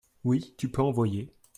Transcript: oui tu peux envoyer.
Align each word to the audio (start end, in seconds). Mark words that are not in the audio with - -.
oui 0.23 0.55
tu 0.57 0.67
peux 0.67 0.81
envoyer. 0.81 1.31